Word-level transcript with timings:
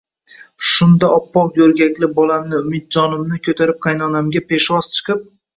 Shunda 0.69 1.09
oppoq 1.17 1.59
yo`rgakli 1.61 2.09
bolamni 2.21 2.63
Umidjonimni 2.63 3.39
ko`tarib 3.49 3.79
qaynonamga 3.89 4.45
peshvoz 4.51 4.91
chiqib 4.99 5.27